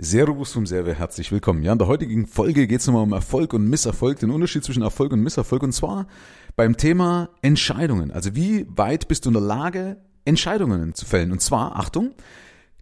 Servus 0.00 0.52
vom 0.52 0.64
Server, 0.64 0.94
herzlich 0.94 1.32
willkommen. 1.32 1.64
Ja, 1.64 1.72
in 1.72 1.78
der 1.78 1.88
heutigen 1.88 2.28
Folge 2.28 2.68
geht 2.68 2.78
es 2.78 2.86
nochmal 2.86 3.02
um 3.02 3.12
Erfolg 3.12 3.52
und 3.52 3.68
Misserfolg, 3.68 4.20
den 4.20 4.30
Unterschied 4.30 4.62
zwischen 4.62 4.82
Erfolg 4.82 5.12
und 5.12 5.24
Misserfolg 5.24 5.64
und 5.64 5.72
zwar 5.72 6.06
beim 6.54 6.76
Thema 6.76 7.30
Entscheidungen. 7.42 8.12
Also 8.12 8.36
wie 8.36 8.64
weit 8.68 9.08
bist 9.08 9.24
du 9.24 9.30
in 9.30 9.32
der 9.32 9.42
Lage, 9.42 9.96
Entscheidungen 10.24 10.94
zu 10.94 11.04
fällen? 11.04 11.32
Und 11.32 11.42
zwar, 11.42 11.74
Achtung, 11.74 12.14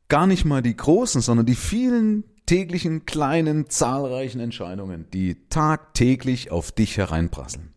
gar 0.09 0.27
nicht 0.27 0.45
mal 0.45 0.61
die 0.61 0.77
großen, 0.77 1.23
sondern 1.23 1.47
die 1.47 1.55
vielen 1.55 2.25
täglichen, 2.45 3.07
kleinen, 3.07 3.71
zahlreichen 3.71 4.39
Entscheidungen, 4.39 5.07
die 5.15 5.49
tagtäglich 5.49 6.51
auf 6.51 6.71
dich 6.71 6.99
hereinprasseln 6.99 7.73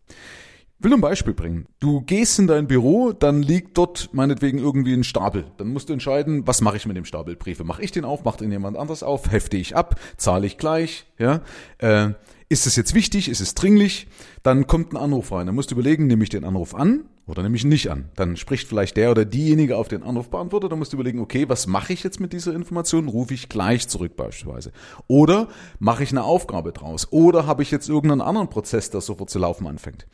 will 0.80 0.94
ein 0.94 1.00
Beispiel 1.00 1.34
bringen. 1.34 1.66
Du 1.78 2.00
gehst 2.00 2.38
in 2.38 2.46
dein 2.46 2.66
Büro, 2.66 3.12
dann 3.12 3.42
liegt 3.42 3.76
dort 3.78 4.10
meinetwegen 4.12 4.58
irgendwie 4.58 4.94
ein 4.94 5.04
Stapel. 5.04 5.44
Dann 5.58 5.68
musst 5.68 5.88
du 5.88 5.92
entscheiden, 5.92 6.46
was 6.46 6.60
mache 6.60 6.76
ich 6.76 6.86
mit 6.86 6.96
dem 6.96 7.04
Stapel 7.04 7.36
Briefe? 7.36 7.64
Mache 7.64 7.82
ich 7.82 7.92
den 7.92 8.04
auf, 8.04 8.24
macht 8.24 8.40
den 8.40 8.50
jemand 8.50 8.76
anders 8.76 9.02
auf, 9.02 9.30
hefte 9.30 9.56
ich 9.56 9.76
ab, 9.76 10.00
zahle 10.16 10.46
ich 10.46 10.58
gleich, 10.58 11.06
ja? 11.18 11.42
Äh, 11.78 12.10
ist 12.50 12.66
es 12.66 12.74
jetzt 12.74 12.94
wichtig? 12.94 13.28
Ist 13.28 13.40
es 13.40 13.54
dringlich? 13.54 14.08
Dann 14.42 14.66
kommt 14.66 14.92
ein 14.92 14.96
Anruf 14.96 15.30
rein. 15.30 15.46
Dann 15.46 15.54
musst 15.54 15.70
du 15.70 15.76
überlegen, 15.76 16.08
nehme 16.08 16.24
ich 16.24 16.30
den 16.30 16.44
Anruf 16.44 16.74
an 16.74 17.04
oder 17.28 17.44
nehme 17.44 17.54
ich 17.54 17.62
ihn 17.62 17.68
nicht 17.68 17.92
an? 17.92 18.08
Dann 18.16 18.36
spricht 18.36 18.66
vielleicht 18.66 18.96
der 18.96 19.12
oder 19.12 19.24
diejenige 19.24 19.76
auf 19.76 19.86
den 19.86 20.02
Anrufbeantworter. 20.02 20.68
Dann 20.68 20.80
musst 20.80 20.92
du 20.92 20.96
überlegen, 20.96 21.20
okay, 21.20 21.48
was 21.48 21.68
mache 21.68 21.92
ich 21.92 22.02
jetzt 22.02 22.18
mit 22.18 22.32
dieser 22.32 22.52
Information? 22.52 23.06
Rufe 23.06 23.34
ich 23.34 23.48
gleich 23.48 23.86
zurück 23.86 24.16
beispielsweise. 24.16 24.72
Oder 25.06 25.46
mache 25.78 26.02
ich 26.02 26.10
eine 26.10 26.24
Aufgabe 26.24 26.72
draus? 26.72 27.06
Oder 27.12 27.46
habe 27.46 27.62
ich 27.62 27.70
jetzt 27.70 27.88
irgendeinen 27.88 28.20
anderen 28.20 28.50
Prozess, 28.50 28.90
der 28.90 29.00
sofort 29.00 29.30
zu 29.30 29.38
laufen 29.38 29.68
anfängt? 29.68 30.08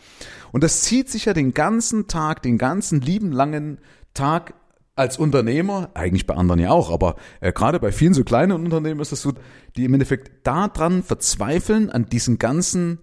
Und 0.52 0.62
das 0.62 0.82
zieht 0.82 1.08
sich 1.08 1.24
ja 1.24 1.32
den 1.32 1.54
ganzen 1.54 2.06
Tag, 2.06 2.42
den 2.42 2.58
ganzen 2.58 3.00
lieben 3.00 3.32
langen 3.32 3.78
Tag 4.12 4.52
als 4.96 5.18
Unternehmer, 5.18 5.90
eigentlich 5.94 6.26
bei 6.26 6.34
anderen 6.34 6.58
ja 6.58 6.70
auch, 6.70 6.90
aber 6.90 7.16
äh, 7.40 7.52
gerade 7.52 7.78
bei 7.78 7.92
vielen 7.92 8.14
so 8.14 8.24
kleinen 8.24 8.52
Unternehmen 8.52 9.00
ist 9.00 9.12
es 9.12 9.22
so, 9.22 9.34
die 9.76 9.84
im 9.84 9.92
Endeffekt 9.92 10.46
daran 10.46 11.02
verzweifeln, 11.02 11.90
an 11.90 12.06
diesen 12.06 12.38
ganzen 12.38 13.00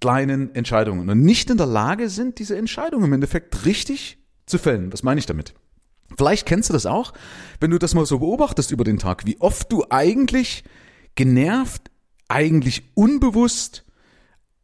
kleinen 0.00 0.54
Entscheidungen 0.54 1.08
und 1.08 1.20
nicht 1.20 1.50
in 1.50 1.58
der 1.58 1.66
Lage 1.66 2.08
sind, 2.08 2.38
diese 2.38 2.56
Entscheidungen 2.56 3.04
im 3.04 3.12
Endeffekt 3.12 3.66
richtig 3.66 4.18
zu 4.46 4.58
fällen. 4.58 4.92
Was 4.92 5.02
meine 5.02 5.18
ich 5.18 5.26
damit? 5.26 5.54
Vielleicht 6.16 6.46
kennst 6.46 6.70
du 6.70 6.72
das 6.72 6.86
auch, 6.86 7.12
wenn 7.60 7.70
du 7.70 7.78
das 7.78 7.94
mal 7.94 8.06
so 8.06 8.20
beobachtest 8.20 8.70
über 8.70 8.84
den 8.84 8.98
Tag, 8.98 9.26
wie 9.26 9.38
oft 9.40 9.70
du 9.70 9.84
eigentlich 9.90 10.64
genervt, 11.14 11.90
eigentlich 12.28 12.84
unbewusst, 12.94 13.84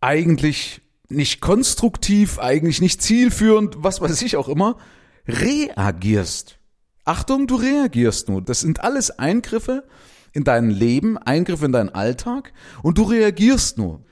eigentlich 0.01 0.81
nicht 1.11 1.43
konstruktiv, 1.43 2.39
eigentlich 2.39 2.81
nicht 2.81 3.03
zielführend, 3.03 3.77
was 3.79 4.01
weiß 4.01 4.23
ich 4.23 4.37
auch 4.37 4.49
immer, 4.49 4.79
reagierst. 5.27 6.59
Achtung, 7.05 7.47
du 7.47 7.57
reagierst 7.57 8.29
nur. 8.29 8.43
Das 8.43 8.61
sind 8.61 8.83
alles 8.83 9.11
Eingriffe 9.19 9.87
in 10.33 10.45
dein 10.45 10.71
Leben, 10.71 11.19
Eingriffe 11.19 11.67
in 11.67 11.73
deinen 11.73 11.91
Alltag 11.91 12.53
und 12.83 12.99
du 12.99 13.05
reagierst 13.05 13.79
nur. 13.79 14.05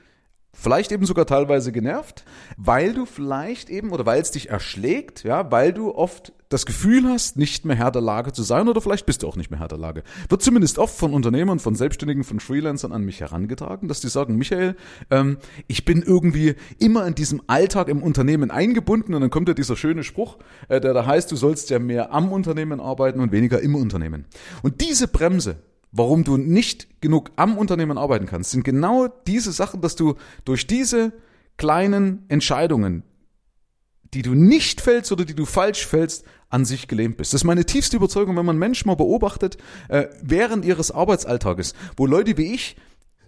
Vielleicht 0.55 0.91
eben 0.91 1.05
sogar 1.05 1.25
teilweise 1.25 1.71
genervt, 1.71 2.23
weil 2.57 2.93
du 2.93 3.05
vielleicht 3.07 3.71
eben 3.71 3.91
oder 3.91 4.05
weil 4.05 4.21
es 4.21 4.29
dich 4.29 4.49
erschlägt, 4.49 5.23
ja, 5.23 5.51
weil 5.51 5.73
du 5.73 5.93
oft 5.95 6.31
das 6.49 6.67
Gefühl 6.67 7.09
hast, 7.09 7.37
nicht 7.37 7.65
mehr 7.65 7.75
Herr 7.75 7.89
der 7.89 8.03
Lage 8.03 8.31
zu 8.31 8.43
sein 8.43 8.67
oder 8.67 8.79
vielleicht 8.79 9.07
bist 9.07 9.23
du 9.23 9.27
auch 9.27 9.35
nicht 9.35 9.49
mehr 9.49 9.59
Herr 9.59 9.67
der 9.67 9.79
Lage. 9.79 10.03
Wird 10.29 10.43
zumindest 10.43 10.77
oft 10.77 10.95
von 10.95 11.11
Unternehmern, 11.11 11.57
von 11.57 11.73
Selbstständigen, 11.73 12.23
von 12.23 12.39
Freelancern 12.39 12.91
an 12.91 13.03
mich 13.03 13.19
herangetragen, 13.19 13.87
dass 13.87 14.01
die 14.01 14.09
sagen, 14.09 14.35
Michael, 14.35 14.75
ähm, 15.09 15.39
ich 15.67 15.85
bin 15.85 16.03
irgendwie 16.03 16.53
immer 16.77 17.07
in 17.07 17.15
diesem 17.15 17.41
Alltag 17.47 17.87
im 17.87 18.03
Unternehmen 18.03 18.51
eingebunden 18.51 19.15
und 19.15 19.21
dann 19.21 19.31
kommt 19.31 19.47
ja 19.47 19.55
dieser 19.55 19.75
schöne 19.75 20.03
Spruch, 20.03 20.37
äh, 20.69 20.79
der 20.79 20.93
da 20.93 21.07
heißt, 21.07 21.31
du 21.31 21.35
sollst 21.35 21.71
ja 21.71 21.79
mehr 21.79 22.13
am 22.13 22.31
Unternehmen 22.31 22.79
arbeiten 22.79 23.19
und 23.19 23.31
weniger 23.31 23.59
im 23.59 23.73
Unternehmen. 23.73 24.25
Und 24.61 24.81
diese 24.81 25.07
Bremse, 25.07 25.57
warum 25.93 26.23
du 26.25 26.37
nicht 26.37 27.01
genug 27.01 27.31
am 27.37 27.57
Unternehmen 27.57 27.97
arbeiten 27.97 28.25
kannst, 28.25 28.51
sind 28.51 28.63
genau 28.63 29.07
diese 29.27 29.53
Sachen, 29.53 29.79
dass 29.79 29.95
du 29.95 30.15
durch 30.43 30.67
diese 30.67 31.13
kleinen 31.55 32.25
Entscheidungen, 32.27 33.03
die 34.13 34.23
du 34.23 34.33
nicht 34.33 34.81
fällst 34.81 35.11
oder 35.11 35.23
die 35.23 35.35
du 35.35 35.45
falsch 35.45 35.85
fällst, 35.85 36.25
an 36.49 36.65
sich 36.65 36.87
gelähmt 36.87 37.17
bist. 37.17 37.33
Das 37.33 37.41
ist 37.41 37.45
meine 37.45 37.65
tiefste 37.65 37.97
Überzeugung, 37.97 38.35
wenn 38.35 38.45
man 38.45 38.57
Menschen 38.57 38.87
mal 38.87 38.95
beobachtet, 38.95 39.57
äh, 39.87 40.07
während 40.21 40.65
ihres 40.65 40.91
Arbeitsalltages, 40.91 41.73
wo 41.95 42.05
Leute 42.05 42.37
wie 42.37 42.53
ich, 42.53 42.75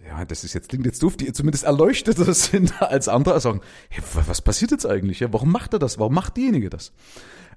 ja, 0.06 0.24
das 0.24 0.44
ist 0.44 0.54
jetzt, 0.54 0.68
klingt 0.68 0.86
jetzt 0.86 1.02
doof, 1.02 1.16
die 1.16 1.32
zumindest 1.32 1.64
erleuchteter 1.64 2.32
sind 2.34 2.80
als 2.82 3.08
andere, 3.08 3.40
sagen, 3.40 3.60
hey, 3.88 4.02
was 4.26 4.42
passiert 4.42 4.70
jetzt 4.70 4.86
eigentlich? 4.86 5.24
Warum 5.30 5.50
macht 5.50 5.72
er 5.72 5.78
das? 5.78 5.98
Warum 5.98 6.14
macht 6.14 6.36
diejenige 6.36 6.70
das? 6.70 6.92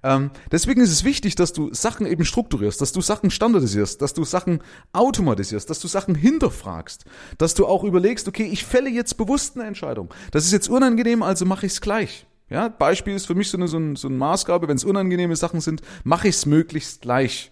Ähm, 0.01 0.31
deswegen 0.51 0.79
ist 0.79 0.91
es 0.91 1.03
wichtig, 1.03 1.35
dass 1.35 1.51
du 1.51 1.73
Sachen 1.73 2.05
eben 2.05 2.23
strukturierst, 2.23 2.79
dass 2.79 2.93
du 2.93 3.01
Sachen 3.01 3.31
standardisierst, 3.31 4.01
dass 4.01 4.13
du 4.13 4.23
Sachen 4.23 4.63
automatisierst, 4.93 5.69
dass 5.69 5.79
du 5.79 5.87
Sachen 5.89 6.15
hinterfragst, 6.15 7.03
dass 7.37 7.53
du 7.53 7.65
auch 7.65 7.83
überlegst, 7.83 8.27
okay, 8.27 8.45
ich 8.49 8.63
fälle 8.63 8.89
jetzt 8.89 9.17
bewusst 9.17 9.57
eine 9.57 9.67
Entscheidung. 9.67 10.13
Das 10.31 10.45
ist 10.45 10.53
jetzt 10.53 10.69
unangenehm, 10.69 11.21
also 11.21 11.45
mache 11.45 11.65
ich 11.65 11.73
es 11.73 11.81
gleich. 11.81 12.25
Ja, 12.49 12.69
Beispiel 12.69 13.13
ist 13.13 13.27
für 13.27 13.35
mich 13.35 13.49
so 13.49 13.57
eine, 13.57 13.67
so, 13.67 13.77
ein, 13.77 13.95
so 13.95 14.07
eine 14.07 14.17
Maßgabe, 14.17 14.67
wenn 14.67 14.77
es 14.77 14.85
unangenehme 14.85 15.35
Sachen 15.35 15.61
sind, 15.61 15.81
mache 16.03 16.29
ich 16.29 16.35
es 16.35 16.45
möglichst 16.45 17.01
gleich. 17.01 17.51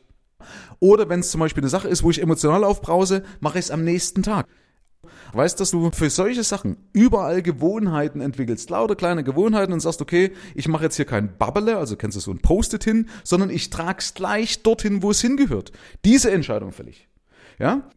Oder 0.80 1.10
wenn 1.10 1.20
es 1.20 1.32
zum 1.32 1.40
Beispiel 1.40 1.64
eine 1.64 1.70
Sache 1.70 1.88
ist, 1.88 2.02
wo 2.02 2.10
ich 2.10 2.22
emotional 2.22 2.64
aufbrause, 2.64 3.24
mache 3.40 3.60
ich 3.60 3.66
es 3.66 3.72
am 3.72 3.84
nächsten 3.84 4.24
Tag. 4.24 4.48
Weißt, 5.34 5.60
dass 5.60 5.72
du 5.72 5.92
für 5.92 6.10
solche 6.10 6.44
Sachen 6.44 6.78
überall 6.94 7.42
Gewohnheiten 7.42 8.22
entwickelst, 8.22 8.70
lauter 8.70 8.96
kleine 8.96 9.24
Gewohnheiten 9.24 9.74
und 9.74 9.80
sagst, 9.80 10.02
okay, 10.02 10.32
ich 10.56 10.68
mache 10.68 10.84
jetzt 10.84 10.96
hier 10.96 11.06
kein 11.06 11.38
Babbele, 11.38 11.78
also 11.78 11.96
kennst 11.96 12.18
du 12.18 12.22
so 12.22 12.32
ein 12.32 12.40
Post-it 12.40 12.84
hin, 12.84 13.10
sondern 13.24 13.50
ich 13.50 13.70
trag's 13.70 14.14
gleich 14.14 14.64
dorthin, 14.64 15.04
wo 15.04 15.12
es 15.12 15.22
hingehört. 15.22 15.72
Diese 16.06 16.32
Entscheidung 16.32 16.72
fällig. 16.72 17.08
Ja? 17.60 17.90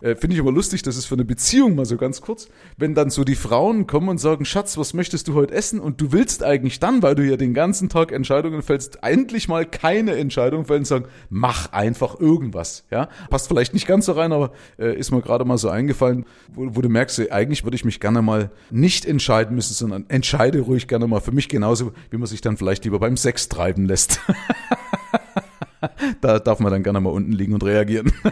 Äh, 0.00 0.16
Finde 0.16 0.34
ich 0.34 0.40
aber 0.40 0.52
lustig, 0.52 0.82
das 0.82 0.96
ist 0.96 1.06
für 1.06 1.14
eine 1.14 1.24
Beziehung 1.24 1.74
mal 1.74 1.84
so 1.84 1.96
ganz 1.96 2.20
kurz, 2.20 2.48
wenn 2.76 2.94
dann 2.94 3.10
so 3.10 3.24
die 3.24 3.34
Frauen 3.34 3.86
kommen 3.86 4.08
und 4.08 4.18
sagen, 4.18 4.44
Schatz, 4.44 4.76
was 4.78 4.94
möchtest 4.94 5.28
du 5.28 5.34
heute 5.34 5.54
essen? 5.54 5.80
Und 5.80 6.00
du 6.00 6.12
willst 6.12 6.42
eigentlich 6.42 6.80
dann, 6.80 7.02
weil 7.02 7.14
du 7.14 7.24
ja 7.24 7.36
den 7.36 7.54
ganzen 7.54 7.88
Tag 7.88 8.12
Entscheidungen 8.12 8.62
fällst, 8.62 9.02
endlich 9.02 9.48
mal 9.48 9.64
keine 9.66 10.16
Entscheidung 10.16 10.64
fällen 10.64 10.80
und 10.80 10.86
sagen, 10.86 11.06
mach 11.30 11.72
einfach 11.72 12.18
irgendwas. 12.20 12.84
Ja, 12.90 13.08
passt 13.30 13.48
vielleicht 13.48 13.74
nicht 13.74 13.86
ganz 13.86 14.06
so 14.06 14.12
rein, 14.12 14.32
aber 14.32 14.52
äh, 14.78 14.96
ist 14.96 15.10
mir 15.10 15.22
gerade 15.22 15.44
mal 15.44 15.58
so 15.58 15.68
eingefallen, 15.68 16.26
wo, 16.54 16.76
wo 16.76 16.80
du 16.80 16.88
merkst, 16.88 17.30
eigentlich 17.30 17.64
würde 17.64 17.76
ich 17.76 17.84
mich 17.84 18.00
gerne 18.00 18.22
mal 18.22 18.50
nicht 18.70 19.06
entscheiden 19.06 19.54
müssen, 19.54 19.74
sondern 19.74 20.04
entscheide 20.08 20.60
ruhig 20.60 20.88
gerne 20.88 21.06
mal 21.06 21.20
für 21.20 21.32
mich 21.32 21.48
genauso, 21.48 21.92
wie 22.10 22.16
man 22.16 22.26
sich 22.26 22.40
dann 22.40 22.56
vielleicht 22.56 22.84
lieber 22.84 22.98
beim 22.98 23.16
Sex 23.16 23.48
treiben 23.48 23.86
lässt. 23.86 24.20
da 26.20 26.38
darf 26.38 26.60
man 26.60 26.72
dann 26.72 26.82
gerne 26.82 27.00
mal 27.00 27.10
unten 27.10 27.32
liegen 27.32 27.54
und 27.54 27.64
reagieren. 27.64 28.12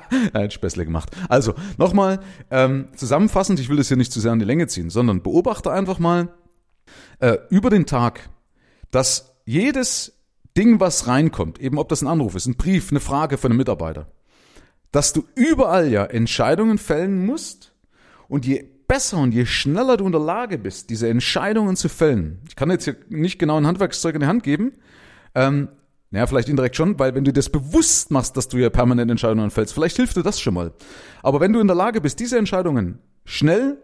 Nein, 0.32 0.50
Späßle 0.50 0.84
gemacht. 0.84 1.10
Also, 1.28 1.54
nochmal 1.78 2.20
ähm, 2.50 2.88
zusammenfassend, 2.96 3.60
ich 3.60 3.68
will 3.68 3.76
das 3.76 3.88
hier 3.88 3.96
nicht 3.96 4.12
zu 4.12 4.20
sehr 4.20 4.32
an 4.32 4.38
die 4.38 4.44
Länge 4.44 4.66
ziehen, 4.66 4.90
sondern 4.90 5.22
beobachte 5.22 5.70
einfach 5.70 5.98
mal 5.98 6.28
äh, 7.20 7.38
über 7.50 7.70
den 7.70 7.86
Tag, 7.86 8.28
dass 8.90 9.34
jedes 9.44 10.12
Ding, 10.56 10.80
was 10.80 11.06
reinkommt, 11.06 11.58
eben 11.60 11.78
ob 11.78 11.88
das 11.88 12.02
ein 12.02 12.08
Anruf 12.08 12.34
ist, 12.34 12.46
ein 12.46 12.56
Brief, 12.56 12.90
eine 12.90 13.00
Frage 13.00 13.38
von 13.38 13.50
einem 13.50 13.58
Mitarbeiter, 13.58 14.06
dass 14.90 15.12
du 15.12 15.24
überall 15.34 15.88
ja 15.88 16.04
Entscheidungen 16.04 16.78
fällen 16.78 17.24
musst 17.24 17.74
und 18.28 18.44
je 18.46 18.66
besser 18.86 19.18
und 19.18 19.32
je 19.32 19.46
schneller 19.46 19.96
du 19.96 20.04
in 20.04 20.12
der 20.12 20.20
Lage 20.20 20.58
bist, 20.58 20.90
diese 20.90 21.08
Entscheidungen 21.08 21.76
zu 21.76 21.88
fällen, 21.88 22.40
ich 22.46 22.56
kann 22.56 22.70
jetzt 22.70 22.84
hier 22.84 22.96
nicht 23.08 23.38
genau 23.38 23.56
ein 23.56 23.66
Handwerkszeug 23.66 24.14
in 24.14 24.20
die 24.20 24.26
Hand 24.26 24.42
geben, 24.42 24.72
ähm, 25.34 25.68
naja, 26.12 26.26
vielleicht 26.26 26.50
indirekt 26.50 26.76
schon, 26.76 26.98
weil 26.98 27.14
wenn 27.14 27.24
du 27.24 27.32
das 27.32 27.48
bewusst 27.48 28.10
machst, 28.10 28.36
dass 28.36 28.46
du 28.46 28.58
ja 28.58 28.68
permanent 28.68 29.10
Entscheidungen 29.10 29.50
fällst, 29.50 29.72
vielleicht 29.72 29.96
hilft 29.96 30.14
dir 30.14 30.22
das 30.22 30.38
schon 30.38 30.52
mal. 30.52 30.74
Aber 31.22 31.40
wenn 31.40 31.54
du 31.54 31.58
in 31.60 31.66
der 31.66 31.76
Lage 31.76 32.02
bist, 32.02 32.20
diese 32.20 32.36
Entscheidungen 32.36 32.98
schnell 33.24 33.78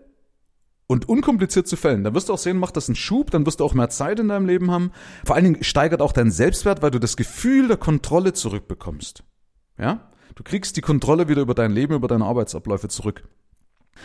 und 0.86 1.08
unkompliziert 1.08 1.66
zu 1.66 1.76
fällen, 1.76 2.04
dann 2.04 2.14
wirst 2.14 2.28
du 2.28 2.34
auch 2.34 2.38
sehen, 2.38 2.58
macht 2.58 2.76
das 2.76 2.88
einen 2.88 2.96
Schub, 2.96 3.30
dann 3.30 3.46
wirst 3.46 3.60
du 3.60 3.64
auch 3.64 3.72
mehr 3.72 3.88
Zeit 3.88 4.20
in 4.20 4.28
deinem 4.28 4.44
Leben 4.44 4.70
haben. 4.70 4.92
Vor 5.24 5.36
allen 5.36 5.44
Dingen 5.46 5.64
steigert 5.64 6.02
auch 6.02 6.12
dein 6.12 6.30
Selbstwert, 6.30 6.82
weil 6.82 6.90
du 6.90 6.98
das 6.98 7.16
Gefühl 7.16 7.66
der 7.66 7.78
Kontrolle 7.78 8.34
zurückbekommst. 8.34 9.24
Ja? 9.78 10.10
Du 10.34 10.42
kriegst 10.42 10.76
die 10.76 10.82
Kontrolle 10.82 11.28
wieder 11.28 11.40
über 11.40 11.54
dein 11.54 11.72
Leben, 11.72 11.94
über 11.94 12.08
deine 12.08 12.26
Arbeitsabläufe 12.26 12.88
zurück. 12.88 13.26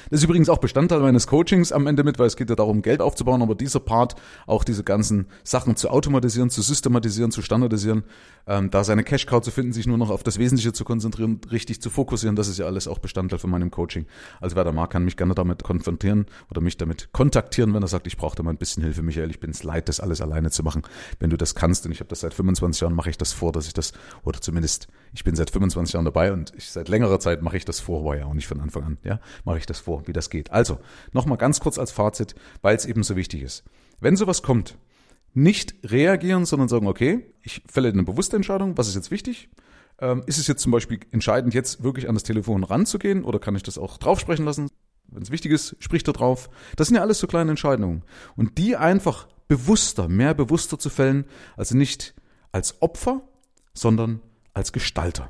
Das 0.10 0.19
ist 0.19 0.24
übrigens 0.24 0.50
auch 0.50 0.57
Bestandteil 0.57 1.00
meines 1.00 1.28
Coachings 1.28 1.72
am 1.72 1.88
Ende 1.88 2.04
mit, 2.04 2.19
weil 2.19 2.28
es 2.28 2.36
geht 2.36 2.50
ja 2.50 2.56
darum, 2.56 2.81
Geld 2.81 3.01
aufzubauen, 3.01 3.42
aber 3.42 3.56
dieser 3.56 3.80
Part, 3.80 4.16
auch 4.48 4.63
diese 4.63 4.84
ganzen 4.84 5.28
Sachen 5.44 5.75
zu 5.75 5.90
automatisieren, 5.90 6.50
zu 6.50 6.62
systematisieren, 6.62 7.31
zu 7.31 7.42
standardisieren, 7.42 8.04
ähm, 8.48 8.69
da 8.69 8.84
seine 8.84 9.04
Cash-Cow 9.04 9.42
zu 9.42 9.51
finden, 9.51 9.74
sich 9.74 9.88
nur 9.88 9.98
noch 9.98 10.10
auf 10.10 10.24
das 10.24 10.38
Wesentliche 10.38 10.74
zu 10.74 10.84
konzentrieren, 10.84 11.40
richtig 11.51 11.81
zu 11.81 11.90
fokussieren, 11.90 12.36
das 12.36 12.48
ist 12.48 12.60
ja 12.60 12.66
alles 12.66 12.88
auch 12.88 13.00
Bestandteil 13.00 13.40
von 13.40 13.50
meinem 13.50 13.72
Coaching. 13.72 14.06
Also 14.42 14.56
wer 14.56 14.63
da 14.63 14.72
mag, 14.72 14.90
kann 14.90 15.06
mich 15.06 15.18
gerne 15.18 15.36
damit 15.36 15.63
konfrontieren 15.63 16.25
oder 16.50 16.62
mich 16.62 16.78
damit 16.78 17.10
kontaktieren, 17.13 17.74
wenn 17.74 17.81
er 17.81 17.88
sagt, 17.88 18.07
ich 18.07 18.18
brauche 18.18 18.36
da 18.36 18.44
mal 18.44 18.51
ein 18.51 18.57
bisschen 18.57 18.84
Hilfe, 18.84 19.01
Michael, 19.01 19.30
ich 19.30 19.39
bin 19.39 19.51
es 19.51 19.63
leid, 19.63 19.89
das 19.89 20.00
alles 20.00 20.22
alleine 20.22 20.51
zu 20.51 20.63
machen. 20.63 20.84
Wenn 21.19 21.30
du 21.30 21.38
das 21.38 21.56
kannst, 21.56 21.86
und 21.86 21.92
ich 21.92 22.00
habe 22.00 22.10
das 22.10 22.22
seit 22.22 22.34
25 22.34 22.81
Jahren, 22.81 22.96
mache 22.96 23.10
ich 23.10 23.18
das 23.18 23.34
vor, 23.34 23.51
dass 23.51 23.68
ich 23.68 23.74
das, 23.74 23.94
oder 24.24 24.42
zumindest, 24.42 24.88
ich 25.13 25.24
bin 25.24 25.36
seit 25.36 25.50
25 25.50 25.94
Jahren 25.94 26.06
dabei 26.06 26.34
und 26.34 26.54
ich, 26.56 26.69
seit 26.69 26.89
längerer 26.89 27.19
Zeit 27.19 27.42
mache 27.42 27.57
ich 27.57 27.66
das 27.66 27.80
vor, 27.80 28.04
war 28.04 28.18
ja 28.18 28.25
auch 28.25 28.34
nicht 28.34 28.48
von 28.48 28.60
Anfang 28.60 28.84
an, 28.84 28.98
ja, 29.04 29.19
mache 29.46 29.57
ich 29.57 29.66
das 29.66 29.80
vor, 29.83 30.07
wie 30.07 30.13
das 30.13 30.30
geht. 30.30 30.51
Also, 30.51 30.80
nochmal 31.12 31.38
ganz 31.38 31.59
kurz 31.59 31.77
als 31.77 31.91
Fazit, 31.91 32.35
weil 32.62 32.75
es 32.75 32.85
eben 32.85 33.03
so 33.03 33.15
wichtig 33.15 33.41
ist. 33.41 33.63
Wenn 34.00 34.15
sowas 34.15 34.41
kommt, 34.41 34.77
nicht 35.33 35.75
reagieren, 35.83 36.45
sondern 36.45 36.69
sagen, 36.69 36.88
okay, 36.88 37.25
ich 37.41 37.63
fälle 37.69 37.89
eine 37.89 38.03
bewusste 38.03 38.35
Entscheidung, 38.35 38.77
was 38.77 38.88
ist 38.88 38.95
jetzt 38.95 39.12
wichtig? 39.12 39.50
Ähm, 40.00 40.24
ist 40.25 40.38
es 40.38 40.47
jetzt 40.47 40.62
zum 40.62 40.71
Beispiel 40.71 41.00
entscheidend, 41.12 41.53
jetzt 41.53 41.83
wirklich 41.83 42.07
an 42.07 42.15
das 42.15 42.24
Telefon 42.24 42.63
ranzugehen 42.63 43.24
oder 43.24 43.39
kann 43.39 43.56
ich 43.56 43.63
das 43.63 43.77
auch 43.77 43.97
draufsprechen 43.97 44.45
lassen? 44.45 44.69
Wenn 45.07 45.24
es 45.24 45.31
wichtig 45.31 45.51
ist, 45.51 45.75
spricht 45.80 46.07
er 46.07 46.13
drauf. 46.13 46.50
Das 46.75 46.88
sind 46.88 46.95
ja 46.95 47.01
alles 47.01 47.19
so 47.19 47.27
kleine 47.27 47.51
Entscheidungen. 47.51 48.03
Und 48.36 48.57
die 48.57 48.75
einfach 48.75 49.27
bewusster, 49.47 50.07
mehr 50.07 50.33
bewusster 50.33 50.79
zu 50.79 50.89
fällen, 50.89 51.25
also 51.56 51.75
nicht 51.75 52.15
als 52.51 52.81
Opfer, 52.81 53.21
sondern 53.74 54.21
als 54.53 54.71
Gestalter. 54.71 55.29